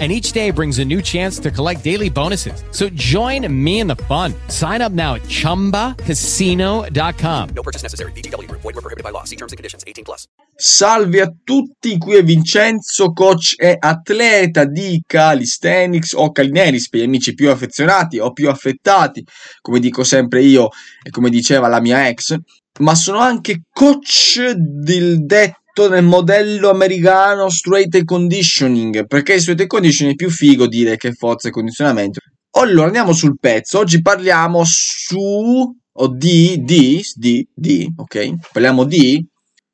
[0.00, 2.64] and each day brings a new chance to collect daily bonuses.
[2.72, 4.34] So join me in the fun.
[4.48, 7.48] Sign up now at ChumbaCasino.com.
[7.54, 8.10] No purchase necessary.
[8.12, 8.50] BGW.
[8.50, 9.22] Void were prohibited by law.
[9.22, 9.84] See terms and conditions.
[9.86, 10.26] 18 plus.
[10.56, 17.04] Salve a tutti, qui è Vincenzo, coach e atleta di calisthenics o calineris per gli
[17.04, 19.24] amici più affezionati o più affettati,
[19.60, 20.68] come dico sempre io
[21.02, 22.36] e come diceva la mia ex,
[22.80, 29.68] ma sono anche coach del detto nel modello americano straight and conditioning, perché straight and
[29.68, 32.20] conditioning è più figo dire che forza e condizionamento.
[32.56, 38.50] Allora andiamo sul pezzo, oggi parliamo su o di, di, di, di, ok?
[38.52, 39.26] Parliamo di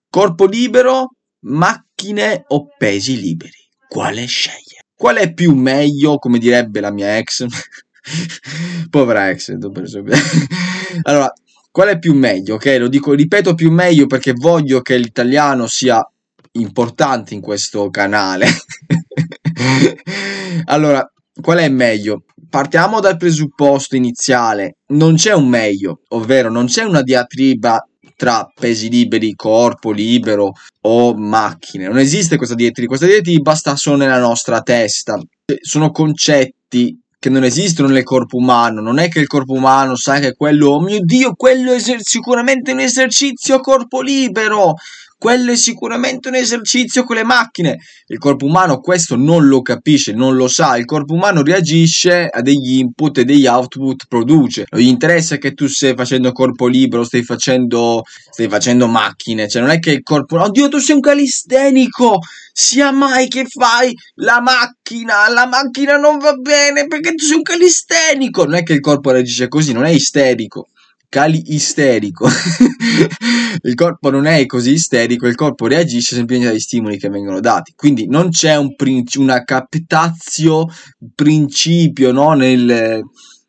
[0.08, 3.68] corpo libero, macchine o pesi liberi.
[3.86, 4.84] Quale sceglie?
[4.94, 7.44] Qual è più meglio, come direbbe la mia ex?
[8.90, 9.50] Povera ex,
[11.02, 11.32] allora,
[11.72, 12.54] Qual è più meglio?
[12.54, 16.04] Ok, lo dico, ripeto più meglio perché voglio che l'italiano sia
[16.52, 18.46] importante in questo canale.
[20.66, 21.08] allora,
[21.40, 22.24] qual è meglio?
[22.48, 27.84] Partiamo dal presupposto iniziale, non c'è un meglio, ovvero non c'è una diatriba
[28.16, 31.86] tra pesi liberi, corpo libero o macchine.
[31.86, 35.18] Non esiste questa diatriba, questa diatriba sta solo nella nostra testa.
[35.60, 38.80] Sono concetti che non esistono nel corpo umano.
[38.80, 42.72] Non è che il corpo umano sa che quello, oh mio Dio, quello è sicuramente
[42.72, 44.74] un esercizio a corpo libero.
[45.20, 47.76] Quello è sicuramente un esercizio con le macchine.
[48.06, 50.78] Il corpo umano questo non lo capisce, non lo sa.
[50.78, 54.64] Il corpo umano reagisce a degli input e degli output produce.
[54.70, 59.46] Non gli interessa che tu stai facendo corpo libero, stai facendo, stai facendo macchine.
[59.46, 60.40] Cioè, non è che il corpo.
[60.40, 62.20] Oddio, tu sei un calistenico!
[62.54, 67.42] Sia mai che fai la macchina, la macchina non va bene perché tu sei un
[67.42, 68.44] calistenico.
[68.44, 70.68] Non è che il corpo reagisce così, non è isterico
[71.10, 72.26] cali isterico.
[73.62, 77.74] il corpo non è così isterico, il corpo reagisce semplicemente agli stimoli che vengono dati.
[77.76, 80.66] Quindi non c'è un princi- una captazio
[81.14, 83.02] principio no, nel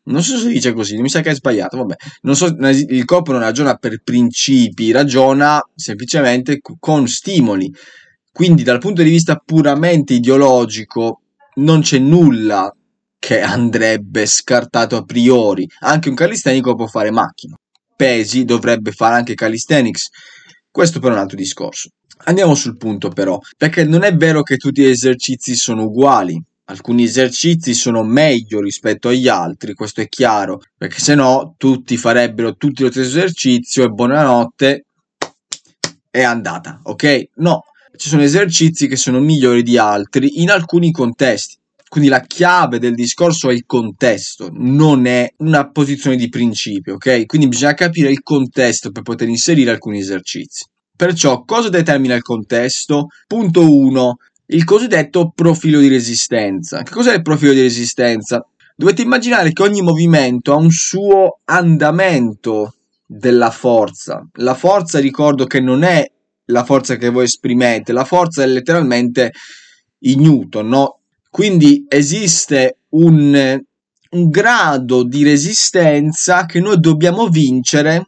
[0.03, 1.95] non so se si dice così, mi sa che è sbagliato, vabbè.
[2.23, 7.71] Non so, il corpo non ragiona per principi, ragiona semplicemente con stimoli.
[8.31, 11.21] Quindi dal punto di vista puramente ideologico
[11.55, 12.73] non c'è nulla
[13.21, 15.69] che andrebbe scartato a priori.
[15.81, 17.55] Anche un calistenico può fare macchina.
[17.95, 20.07] Pesi dovrebbe fare anche calisthenics.
[20.71, 21.89] Questo però è un altro discorso.
[22.23, 26.41] Andiamo sul punto però, perché non è vero che tutti gli esercizi sono uguali.
[26.65, 32.55] Alcuni esercizi sono meglio rispetto agli altri, questo è chiaro, perché se no tutti farebbero
[32.55, 34.85] tutti lo stesso esercizio e buonanotte
[36.09, 37.23] è andata, ok?
[37.35, 37.65] No,
[37.95, 41.59] ci sono esercizi che sono migliori di altri in alcuni contesti.
[41.91, 47.25] Quindi la chiave del discorso è il contesto, non è una posizione di principio, ok?
[47.25, 50.63] Quindi bisogna capire il contesto per poter inserire alcuni esercizi.
[50.95, 53.07] Perciò, cosa determina il contesto?
[53.27, 54.15] Punto 1.
[54.45, 56.81] Il cosiddetto profilo di resistenza.
[56.81, 58.41] Che cos'è il profilo di resistenza?
[58.73, 62.75] Dovete immaginare che ogni movimento ha un suo andamento
[63.05, 64.25] della forza.
[64.35, 66.09] La forza, ricordo che non è
[66.45, 69.33] la forza che voi esprimete, la forza è letteralmente
[70.03, 71.00] i newton, no?
[71.31, 73.57] Quindi esiste un,
[74.09, 78.05] un grado di resistenza che noi dobbiamo vincere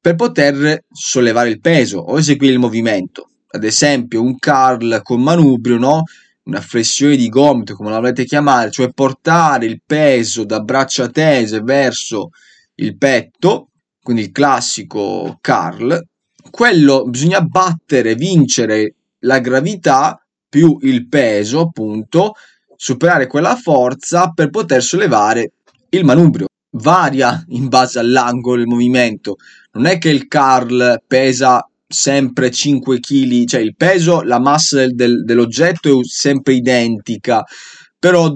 [0.00, 3.28] per poter sollevare il peso o eseguire il movimento.
[3.50, 6.02] Ad esempio, un curl con manubrio, no?
[6.46, 11.60] una flessione di gomito, come la volete chiamare, cioè portare il peso da braccia tese
[11.60, 12.30] verso
[12.76, 13.70] il petto,
[14.02, 16.04] quindi il classico curl,
[16.50, 22.34] quello bisogna battere, vincere la gravità più il peso, appunto,
[22.76, 25.52] superare quella forza per poter sollevare
[25.90, 26.46] il manubrio.
[26.76, 29.36] Varia in base all'angolo del movimento.
[29.72, 34.94] Non è che il Carl pesa sempre 5 kg, cioè il peso, la massa del,
[34.94, 37.44] del, dell'oggetto è sempre identica,
[37.98, 38.34] però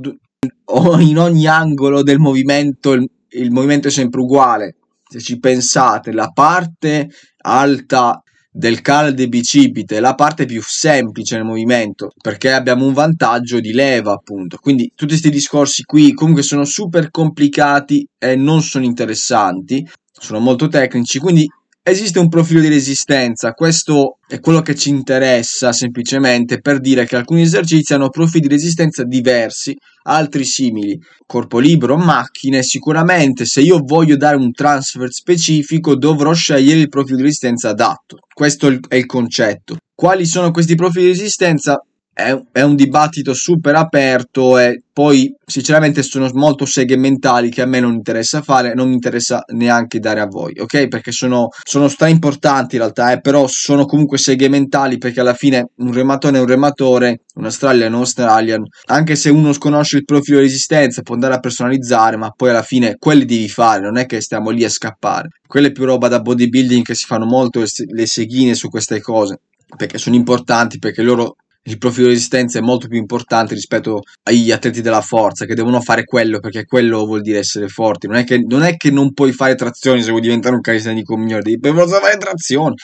[1.00, 4.76] in ogni angolo del movimento il, il movimento è sempre uguale.
[5.06, 7.08] Se ci pensate, la parte
[7.43, 13.73] alta del calde bicipite, la parte più semplice nel movimento, perché abbiamo un vantaggio di
[13.73, 14.58] leva, appunto.
[14.58, 20.69] Quindi tutti questi discorsi qui comunque sono super complicati e non sono interessanti, sono molto
[20.69, 21.47] tecnici, quindi
[21.82, 27.17] esiste un profilo di resistenza, questo è quello che ci interessa semplicemente per dire che
[27.17, 30.99] alcuni esercizi hanno profili di resistenza diversi, altri simili.
[31.27, 37.17] Corpo libero, macchine, sicuramente se io voglio dare un transfer specifico dovrò scegliere il profilo
[37.17, 38.19] di resistenza adatto.
[38.32, 39.77] Questo è il concetto.
[39.94, 41.82] Quali sono questi profili di resistenza?
[42.25, 47.81] È, è, un dibattito super aperto e poi sinceramente sono molto segmentali che a me
[47.81, 50.88] non interessa fare, non mi interessa neanche dare a voi, ok?
[50.88, 55.70] Perché sono, sono stra importanti in realtà, eh, però sono comunque segmentali perché alla fine
[55.76, 60.05] un rematore è un rematore, un Australian è un Australian, anche se uno sconosce il
[60.05, 63.96] profilo di resistenza può andare a personalizzare, ma poi alla fine quelli devi fare, non
[63.96, 65.28] è che stiamo lì a scappare.
[65.46, 69.40] Quella è più roba da bodybuilding che si fanno molto le seghine su queste cose
[69.76, 74.50] perché sono importanti perché loro il profilo di resistenza è molto più importante rispetto agli
[74.50, 78.06] atleti della forza che devono fare quello perché quello vuol dire essere forti.
[78.06, 81.16] Non è che non, è che non puoi fare trazioni se vuoi diventare un calisthenico
[81.16, 82.74] migliore, devi per forza fare trazioni.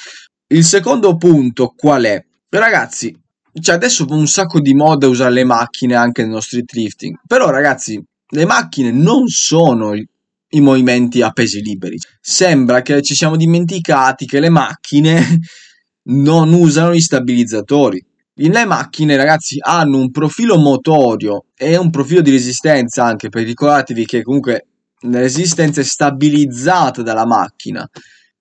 [0.49, 2.23] Il secondo punto qual è?
[2.49, 3.17] Ragazzi,
[3.61, 8.01] cioè adesso un sacco di moda usare le macchine anche nello street lifting, però ragazzi,
[8.29, 11.99] le macchine non sono i movimenti a pesi liberi.
[12.21, 15.41] Sembra che ci siamo dimenticati che le macchine
[16.09, 18.06] non usano gli stabilizzatori
[18.39, 24.05] le macchine, ragazzi, hanno un profilo motorio e un profilo di resistenza anche, perché ricordatevi
[24.05, 24.67] che comunque
[25.09, 27.89] la resistenza è stabilizzata dalla macchina,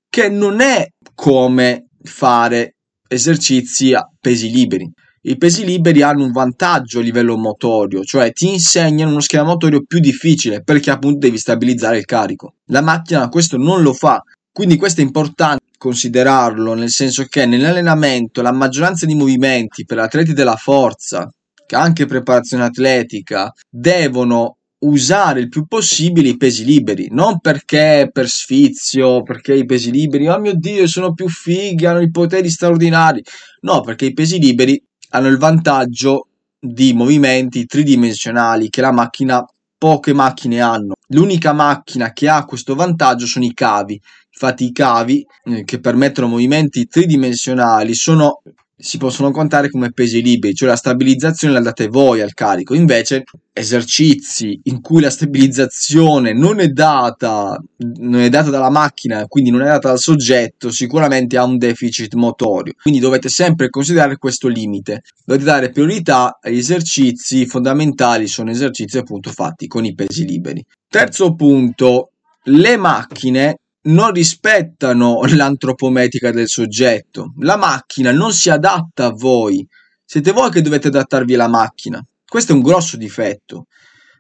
[0.10, 2.76] che non è come fare
[3.08, 4.90] esercizi a pesi liberi.
[5.28, 9.84] I pesi liberi hanno un vantaggio a livello motorio, cioè ti insegnano uno schema motorio
[9.84, 12.56] più difficile perché appunto devi stabilizzare il carico.
[12.66, 14.22] La macchina questo non lo fa,
[14.52, 20.34] quindi questo è importante considerarlo, nel senso che nell'allenamento la maggioranza di movimenti per atleti
[20.34, 21.32] della forza,
[21.64, 28.28] che anche preparazione atletica, devono usare il più possibile i pesi liberi, non perché per
[28.28, 33.24] sfizio, perché i pesi liberi, oh mio Dio, sono più fighi, hanno i poteri straordinari.
[33.62, 36.30] No, perché i pesi liberi hanno il vantaggio
[36.60, 39.46] di movimenti tridimensionali che la macchina
[39.78, 40.94] poche macchine hanno.
[41.10, 44.02] L'unica macchina che ha questo vantaggio sono i cavi.
[44.38, 48.42] Infatti i cavi eh, che permettono movimenti tridimensionali sono
[48.78, 52.74] si possono contare come pesi liberi, cioè la stabilizzazione la date voi al carico.
[52.74, 53.24] Invece,
[53.54, 59.62] esercizi in cui la stabilizzazione non è data, non è data dalla macchina, quindi non
[59.62, 62.74] è data dal soggetto, sicuramente ha un deficit motorio.
[62.82, 65.04] Quindi dovete sempre considerare questo limite.
[65.24, 70.64] Dovete dare priorità agli esercizi fondamentali, sono esercizi appunto fatti con i pesi liberi.
[70.90, 72.12] Terzo punto,
[72.44, 77.34] le macchine non rispettano l'antropometrica del soggetto.
[77.40, 79.68] La macchina non si adatta a voi.
[80.04, 82.04] Siete voi che dovete adattarvi alla macchina.
[82.26, 83.66] Questo è un grosso difetto.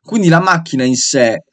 [0.02, 1.44] Quindi la macchina in sé,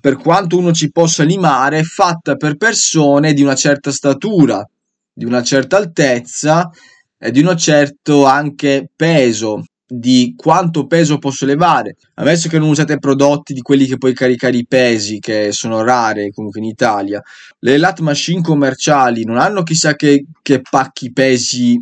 [0.00, 4.66] per quanto uno ci possa limare, è fatta per persone di una certa statura,
[5.12, 6.68] di una certa altezza
[7.16, 11.96] e di un certo anche peso di quanto peso posso levare.
[12.14, 16.30] Ammesso che non usate prodotti di quelli che puoi caricare i pesi, che sono rare
[16.30, 17.22] comunque in Italia,
[17.60, 21.80] le lat machine commerciali non hanno chissà che, che pacchi pesi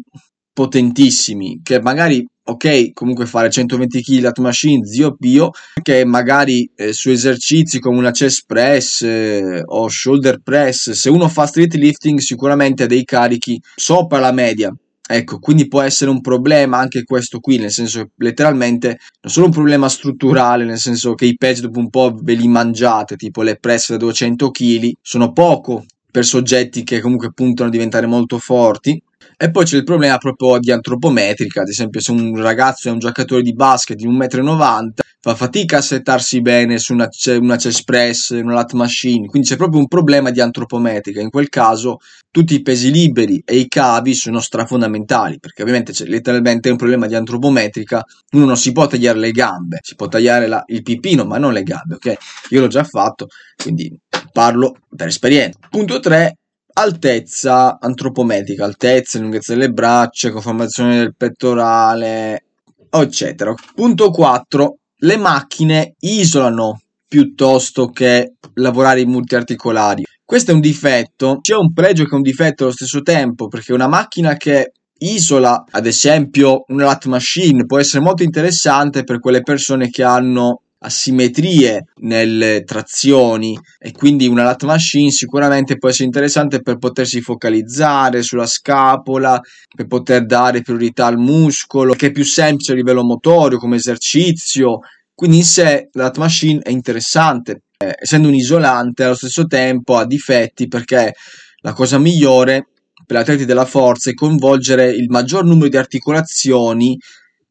[0.52, 5.50] potentissimi, che magari ok, comunque fare 120 kg lat machine, zio Pio,
[5.80, 11.28] che magari eh, su esercizi come una chest press eh, o shoulder press, se uno
[11.28, 14.74] fa street lifting sicuramente ha dei carichi sopra la media,
[15.14, 19.46] Ecco, quindi può essere un problema anche questo qui, nel senso che letteralmente non solo
[19.46, 23.42] un problema strutturale, nel senso che i patch dopo un po' ve li mangiate, tipo
[23.42, 28.38] le press da 200 kg, sono poco per soggetti che comunque puntano a diventare molto
[28.38, 29.02] forti.
[29.42, 33.00] E poi c'è il problema proprio di antropometrica, ad esempio se un ragazzo è un
[33.00, 37.08] giocatore di basket di 1,90 m, fa fatica a settarsi bene su una,
[37.40, 41.20] una chest press, una lat machine, quindi c'è proprio un problema di antropometrica.
[41.20, 41.96] In quel caso
[42.30, 47.08] tutti i pesi liberi e i cavi sono strafondamentali, perché ovviamente c'è letteralmente un problema
[47.08, 48.00] di antropometrica,
[48.34, 51.52] uno non si può tagliare le gambe, si può tagliare la, il pipino, ma non
[51.52, 52.14] le gambe, ok?
[52.50, 53.26] Io l'ho già fatto,
[53.60, 53.92] quindi
[54.30, 55.58] parlo per esperienza.
[55.68, 56.36] Punto 3,
[56.72, 62.44] altezza antropometrica, altezza, lunghezza delle braccia, conformazione del pettorale,
[62.90, 63.54] eccetera.
[63.74, 70.04] Punto 4, le macchine isolano piuttosto che lavorare in multiarticolari.
[70.24, 73.74] Questo è un difetto, c'è un pregio che è un difetto allo stesso tempo, perché
[73.74, 79.42] una macchina che isola, ad esempio, una lat machine può essere molto interessante per quelle
[79.42, 86.60] persone che hanno asimmetrie nelle trazioni e quindi una lat machine sicuramente può essere interessante
[86.60, 89.40] per potersi focalizzare sulla scapola,
[89.74, 94.80] per poter dare priorità al muscolo, che è più semplice a livello motorio come esercizio.
[95.14, 99.96] Quindi in sé la lat machine è interessante, eh, essendo un isolante allo stesso tempo
[99.96, 101.12] ha difetti perché
[101.60, 102.66] la cosa migliore
[103.06, 106.96] per gli atleti della forza è coinvolgere il maggior numero di articolazioni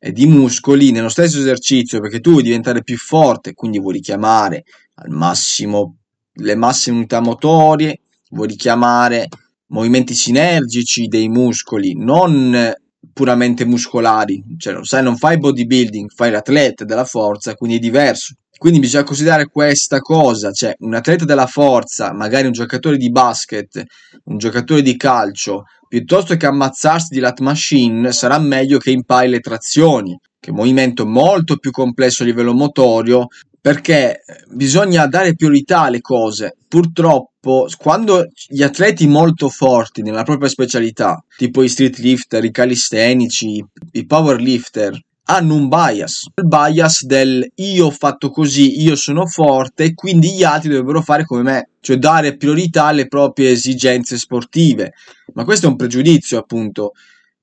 [0.10, 4.64] di muscoli nello stesso esercizio perché tu vuoi diventare più forte, quindi vuoi richiamare
[4.96, 5.98] al massimo
[6.34, 8.00] le massime unità motorie,
[8.32, 9.28] vuoi richiamare
[9.68, 12.74] movimenti sinergici dei muscoli, non
[13.14, 18.36] puramente muscolari, cioè sai, non fai bodybuilding, fai l'atleta della forza, quindi è diverso.
[18.58, 23.84] Quindi bisogna considerare questa cosa, cioè un atleta della forza, magari un giocatore di basket,
[24.26, 29.42] un giocatore di calcio, piuttosto che ammazzarsi di lat machine, sarà meglio che impari le
[29.42, 33.28] trazioni, che è un movimento molto più complesso a livello motorio,
[33.60, 36.56] perché bisogna dare priorità alle cose.
[36.66, 43.62] Purtroppo, quando gli atleti molto forti nella propria specialità, tipo i street lifter, i calistenici,
[43.92, 44.98] i power lifter,
[45.36, 50.44] hanno un bias, il bias del io ho fatto così, io sono forte quindi gli
[50.44, 54.94] altri dovrebbero fare come me, cioè dare priorità alle proprie esigenze sportive.
[55.34, 56.92] Ma questo è un pregiudizio, appunto.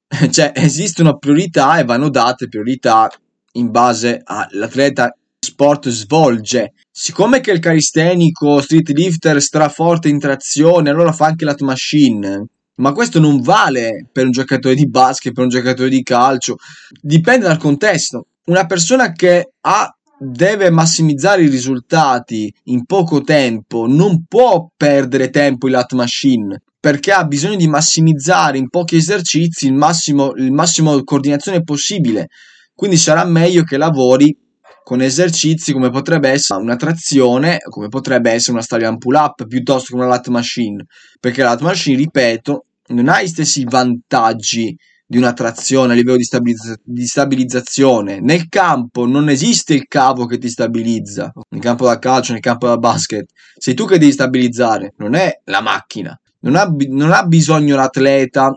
[0.30, 3.10] cioè, esistono priorità e vanno date priorità
[3.52, 6.74] in base all'atleta sport svolge.
[6.90, 12.46] Siccome che il calistenico street lifter straforte in trazione, allora fa anche lat machine.
[12.78, 16.56] Ma questo non vale per un giocatore di basket, per un giocatore di calcio.
[17.00, 18.26] Dipende dal contesto.
[18.46, 25.66] Una persona che ha deve massimizzare i risultati in poco tempo, non può perdere tempo
[25.66, 31.02] in lat machine perché ha bisogno di massimizzare in pochi esercizi il massimo, il massimo
[31.02, 32.28] coordinazione possibile.
[32.72, 34.36] Quindi sarà meglio che lavori
[34.84, 39.88] con esercizi come potrebbe essere una trazione, come potrebbe essere una stallion pull up piuttosto
[39.88, 40.84] che una lat machine,
[41.20, 44.76] perché la lat machine, ripeto, non ha gli stessi vantaggi
[45.10, 48.20] di una trazione a livello di, stabilizza- di, stabilizzazione.
[48.20, 52.66] Nel campo non esiste il cavo che ti stabilizza, nel campo da calcio, nel campo
[52.66, 56.18] da basket, sei tu che devi stabilizzare, non è la macchina.
[56.40, 58.54] Non ha, non ha bisogno l'atleta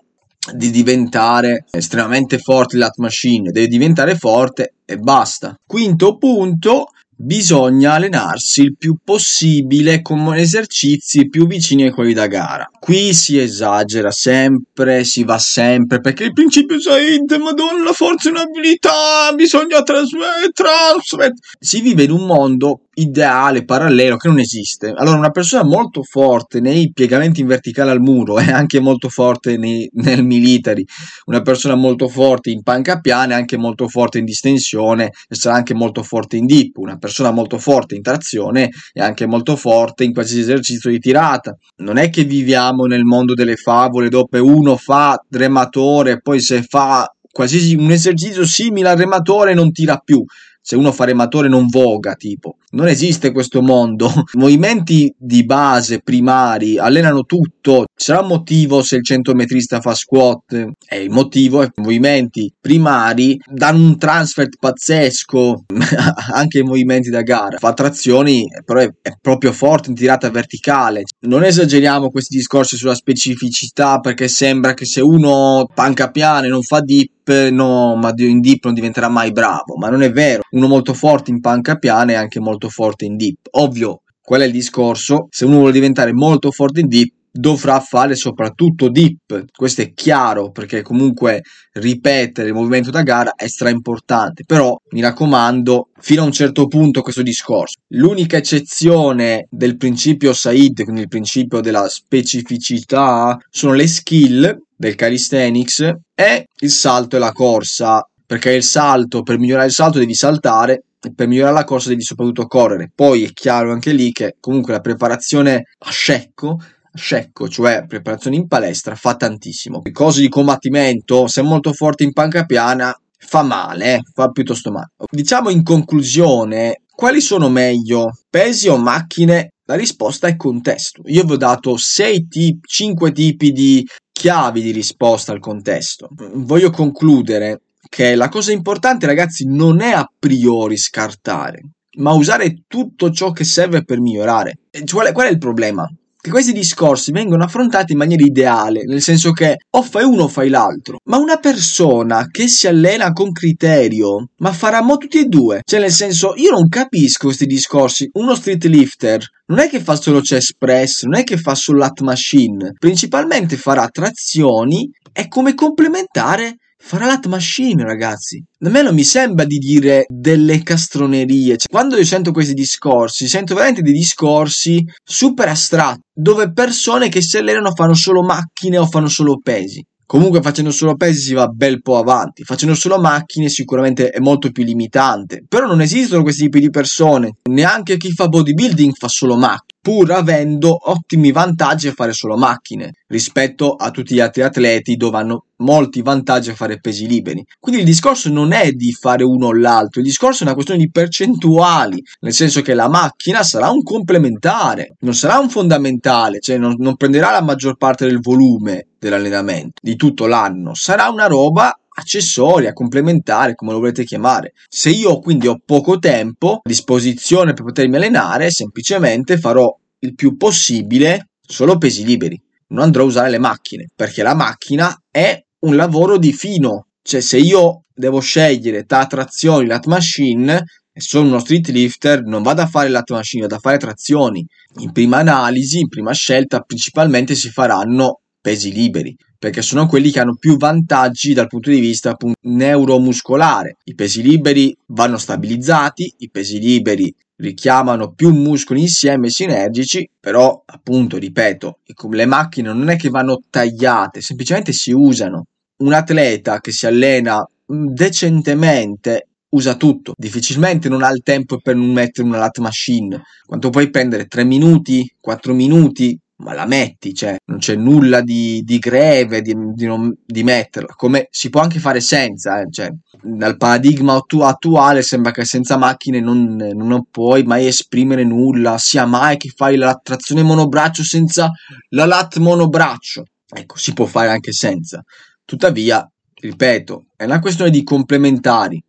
[0.53, 5.57] di diventare estremamente forte lat machine, deve diventare forte e basta.
[5.65, 6.87] Quinto punto,
[7.21, 12.69] bisogna allenarsi il più possibile con esercizi più vicini ai quelli da gara.
[12.79, 18.31] Qui si esagera sempre, si va sempre, perché il principio Said, madonna, la forza e
[18.31, 21.35] un'abilità, bisogna trasmettere, trasmettere.
[21.59, 24.93] Si vive in un mondo ideale, parallelo, che non esiste.
[24.95, 29.57] Allora, una persona molto forte nei piegamenti in verticale al muro è anche molto forte
[29.57, 30.83] nei, nel military,
[31.25, 35.55] una persona molto forte in panca piana è anche molto forte in distensione e sarà
[35.55, 40.03] anche molto forte in dip, una persona molto forte in trazione è anche molto forte
[40.03, 41.55] in qualsiasi esercizio di tirata.
[41.77, 47.11] Non è che viviamo nel mondo delle favole dove uno fa rematore, poi se fa
[47.31, 50.23] qualsiasi un esercizio simile al rematore non tira più
[50.61, 52.57] se uno fa rematore non voga, tipo.
[52.71, 54.11] Non esiste questo mondo.
[54.37, 57.85] Movimenti di base primari allenano tutto.
[57.93, 60.69] Sarà un motivo se il centometrista fa squat.
[60.87, 65.65] E il motivo è che i movimenti primari danno un transfer pazzesco
[66.33, 67.57] anche i movimenti da gara.
[67.57, 71.03] Fa trazioni, però è, è proprio forte in tirata verticale.
[71.21, 76.79] Non esageriamo questi discorsi sulla specificità perché sembra che se uno panca piane non fa
[76.81, 80.41] dip no, ma in dip non diventerà mai bravo, ma non è vero.
[80.51, 83.47] Uno molto forte in panca piana è anche molto forte in dip.
[83.51, 85.27] Ovvio, qual è il discorso?
[85.29, 89.45] Se uno vuole diventare molto forte in dip, dovrà fare soprattutto dip.
[89.55, 91.41] Questo è chiaro perché comunque
[91.73, 94.43] ripetere il movimento da gara è stra importante.
[94.45, 97.79] Però mi raccomando, fino a un certo punto questo discorso.
[97.93, 105.93] L'unica eccezione del principio Said, quindi il principio della specificità, sono le skill del calisthenics
[106.15, 110.85] è il salto e la corsa, perché il salto, per migliorare il salto devi saltare
[110.99, 112.91] e per migliorare la corsa devi soprattutto correre.
[112.93, 116.57] Poi è chiaro anche lì che comunque la preparazione a scecco
[116.93, 119.79] scecco, cioè preparazione in palestra, fa tantissimo.
[119.83, 124.01] Le cose di combattimento, se è molto forte in panca piana, fa male, eh?
[124.13, 124.89] fa piuttosto male.
[125.09, 129.53] Diciamo in conclusione, quali sono meglio, pesi o macchine?
[129.65, 131.01] La risposta è contesto.
[131.05, 133.87] Io vi ho dato 6 tipi, 5 tipi di
[134.21, 136.07] chiavi di risposta al contesto.
[136.33, 141.61] Voglio concludere che la cosa importante, ragazzi, non è a priori scartare,
[141.97, 144.59] ma usare tutto ciò che serve per migliorare.
[144.85, 145.91] Qual è, qual è il problema?
[146.21, 150.27] Che questi discorsi vengono affrontati in maniera ideale, nel senso che o fai uno o
[150.27, 150.99] fai l'altro.
[151.05, 155.61] Ma una persona che si allena con criterio, ma farà mo tutti e due.
[155.63, 158.07] Cioè, nel senso, io non capisco questi discorsi.
[158.13, 161.79] Uno street lifter non è che fa solo chest press, non è che fa solo
[161.79, 168.43] lat machine, principalmente farà trazioni e come complementare farà l'at machine, ragazzi.
[168.65, 171.57] A me non mi sembra di dire delle castronerie.
[171.57, 177.21] Cioè, quando io sento questi discorsi, sento veramente dei discorsi super astratti, dove persone che
[177.21, 179.85] si allenano fanno solo macchine o fanno solo pesi.
[180.05, 184.51] Comunque facendo solo pesi si va bel po' avanti, facendo solo macchine sicuramente è molto
[184.51, 189.37] più limitante, però non esistono questi tipi di persone, neanche chi fa bodybuilding fa solo
[189.37, 194.95] macchine pur avendo ottimi vantaggi a fare solo macchine rispetto a tutti gli altri atleti
[194.95, 197.45] dove hanno molti vantaggi a fare pesi liberi.
[197.59, 200.81] Quindi il discorso non è di fare uno o l'altro, il discorso è una questione
[200.81, 206.57] di percentuali, nel senso che la macchina sarà un complementare, non sarà un fondamentale, cioè
[206.57, 211.75] non, non prenderà la maggior parte del volume dell'allenamento di tutto l'anno, sarà una roba
[211.93, 214.53] accessoria, complementare, come lo volete chiamare.
[214.67, 220.37] Se io quindi ho poco tempo a disposizione per potermi allenare, semplicemente farò il più
[220.37, 222.41] possibile solo pesi liberi.
[222.67, 226.87] Non andrò a usare le macchine, perché la macchina è un lavoro di fino.
[227.01, 230.63] Cioè, se io devo scegliere tra trazioni, lat machine,
[230.93, 234.45] e sono uno street lifter, non vado a fare lat machine, vado a fare trazioni.
[234.79, 240.19] In prima analisi, in prima scelta, principalmente si faranno pesi liberi perché sono quelli che
[240.19, 243.77] hanno più vantaggi dal punto di vista appunto, neuromuscolare.
[243.85, 247.11] I pesi liberi vanno stabilizzati, i pesi liberi
[247.41, 251.79] richiamano più muscoli insieme sinergici, però appunto, ripeto,
[252.11, 255.45] le macchine non è che vanno tagliate, semplicemente si usano.
[255.77, 257.43] Un atleta che si allena
[257.73, 263.21] mm, decentemente usa tutto, difficilmente non ha il tempo per non mettere una lat machine.
[263.45, 268.61] Quanto puoi prendere 3 minuti, 4 minuti, ma la metti, cioè non c'è nulla di,
[268.63, 272.69] di greve di, di, non, di, metterla, come si può anche fare senza, eh?
[272.69, 278.77] cioè, dal paradigma attu- attuale sembra che senza macchine non, non, puoi mai esprimere nulla,
[278.77, 281.51] sia mai che fai la trazione monobraccio senza
[281.89, 285.01] la lat monobraccio, ecco, si può fare anche senza,
[285.45, 288.83] tuttavia, ripeto, è una questione di complementari,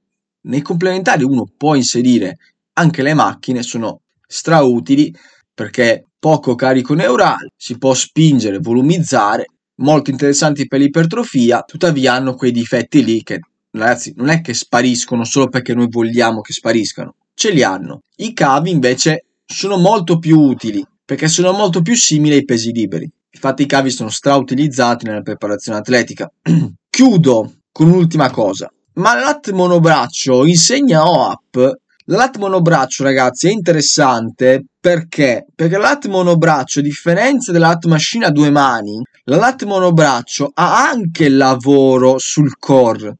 [0.44, 2.36] nei complementari uno può inserire
[2.74, 5.14] anche le macchine, sono strautili
[5.54, 9.46] perché poco carico neurale, si può spingere, volumizzare,
[9.80, 13.40] molto interessanti per l'ipertrofia, tuttavia hanno quei difetti lì che
[13.72, 18.02] ragazzi non è che spariscono solo perché noi vogliamo che spariscano, ce li hanno.
[18.18, 23.10] I cavi invece sono molto più utili perché sono molto più simili ai pesi liberi.
[23.32, 26.30] Infatti i cavi sono strautilizzati nella preparazione atletica.
[26.88, 28.72] Chiudo con un'ultima cosa.
[28.94, 35.46] Ma l'at monobraccio insegna OAP la monobraccio, ragazzi, è interessante perché?
[35.54, 42.18] Perché la monobraccio, a differenza della machine a due mani, la monobraccio ha anche lavoro
[42.18, 43.16] sul core.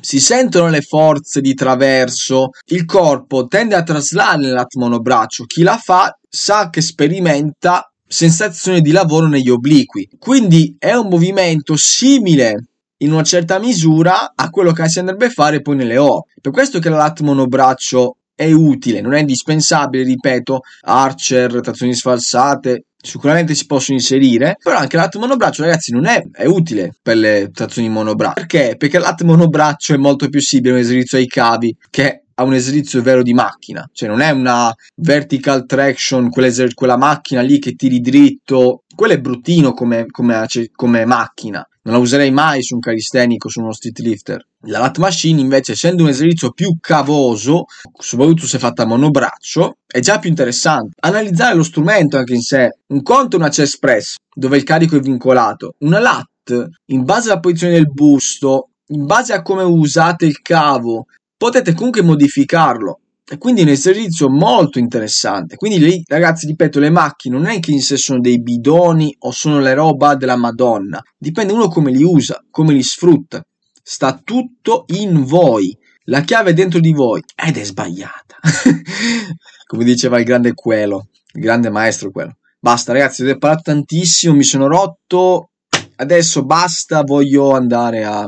[0.00, 5.44] Si sentono le forze di traverso, il corpo tende a traslare nella lat monobraccio.
[5.44, 10.08] Chi la fa sa che sperimenta sensazione di lavoro negli obliqui.
[10.18, 15.30] Quindi è un movimento simile in una certa misura a quello che si andrebbe a
[15.30, 16.24] fare poi nelle O.
[16.40, 22.84] Per questo che la lat monobraccio è utile, non è indispensabile, ripeto, archer, trazioni sfalsate,
[23.06, 27.50] sicuramente si possono inserire, però anche l'at monobraccio, ragazzi, non è, è utile per le
[27.52, 28.34] trazioni monobraccio.
[28.34, 28.74] Perché?
[28.76, 32.52] Perché l'at monobraccio è molto più simile a un esercizio ai cavi che a un
[32.52, 38.00] esercizio vero di macchina, cioè non è una vertical traction, quella macchina lì che tiri
[38.00, 43.48] dritto, quello è bruttino come, come, come macchina, non la userei mai su un calistenico,
[43.48, 44.44] su uno street lifter.
[44.62, 50.00] La lat machine invece, essendo un esercizio più cavoso, soprattutto se fatta a monobraccio, è
[50.00, 50.94] già più interessante.
[51.00, 52.78] Analizzare lo strumento anche in sé.
[52.88, 55.74] Un conto è una chest press, dove il carico è vincolato.
[55.78, 61.06] Una lat, in base alla posizione del busto, in base a come usate il cavo,
[61.36, 62.98] potete comunque modificarlo.
[63.28, 65.56] E quindi è un esercizio molto interessante.
[65.56, 69.32] Quindi lì, ragazzi, ripeto, le macchine non è che in sé sono dei bidoni o
[69.32, 71.02] sono le roba della Madonna.
[71.18, 73.44] Dipende uno come li usa, come li sfrutta.
[73.82, 75.76] Sta tutto in voi.
[76.04, 78.36] La chiave è dentro di voi ed è sbagliata.
[79.66, 82.36] come diceva il grande Quello, il grande maestro Quello.
[82.60, 85.50] Basta, ragazzi, ho parlato tantissimo, mi sono rotto.
[85.96, 88.24] Adesso basta, voglio andare a...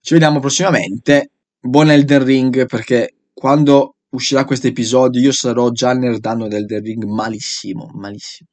[0.00, 1.30] Ci vediamo prossimamente.
[1.58, 7.04] Buon Elden Ring perché quando uscirà questo episodio, io sarò già nerdando del The Ring
[7.04, 8.48] malissimo, malissimo.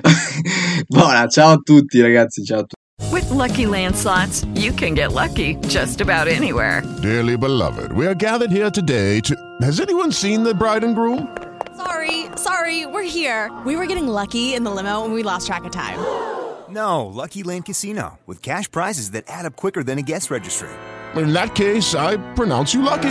[0.88, 2.80] Buona, ciao a tutti ragazzi, ciao a tutti.
[3.10, 6.82] With lucky landslots, you can get lucky just about anywhere.
[7.02, 9.34] Dearly beloved, we are gathered here today to.
[9.60, 11.28] Has anyone seen the bride and groom?
[11.76, 13.50] Sorry, sorry, we're here.
[13.66, 15.98] We were getting lucky in the limo and we lost track of time.
[16.70, 20.70] No, Lucky Land Casino, with cash prizes that add up quicker than a guest registry.
[21.16, 23.10] In that case, I pronounce you lucky.